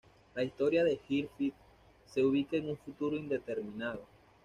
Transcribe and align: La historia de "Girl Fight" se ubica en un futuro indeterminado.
La 0.33 0.41
historia 0.43 0.83
de 0.83 0.97
"Girl 1.07 1.29
Fight" 1.37 1.53
se 2.07 2.23
ubica 2.25 2.57
en 2.57 2.71
un 2.71 2.77
futuro 2.77 3.15
indeterminado. 3.15 4.01